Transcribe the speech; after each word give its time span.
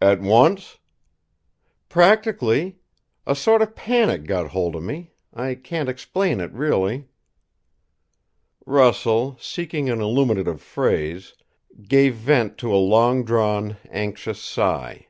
"At 0.00 0.20
once?" 0.20 0.78
"Practically. 1.88 2.80
A 3.24 3.36
sort 3.36 3.62
of 3.62 3.76
panic 3.76 4.24
got 4.26 4.50
hold 4.50 4.74
of 4.74 4.82
me. 4.82 5.12
I 5.32 5.54
can't 5.54 5.88
explain 5.88 6.40
it, 6.40 6.50
really." 6.50 7.06
Russell, 8.66 9.36
seeking 9.40 9.88
an 9.88 10.00
illuminative 10.00 10.60
phrase, 10.60 11.34
gave 11.86 12.16
vent 12.16 12.58
to 12.58 12.74
a 12.74 12.82
long 12.82 13.22
drawn, 13.24 13.76
anxious 13.88 14.42
sigh. 14.42 15.06